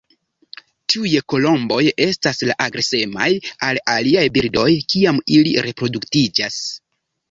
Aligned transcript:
Tiuj 0.93 1.11
kolomboj 1.33 1.81
estas 2.07 2.41
tre 2.43 2.57
agresemaj 2.67 3.29
al 3.71 3.83
aliaj 3.99 4.27
birdoj 4.41 4.69
kiam 4.97 5.25
ili 5.39 5.59
reproduktiĝas. 5.71 6.65